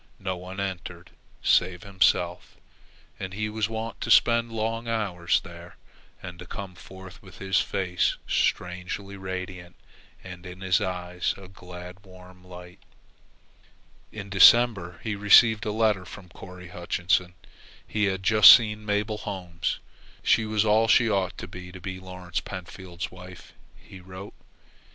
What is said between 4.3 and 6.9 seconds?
long hours there, and to come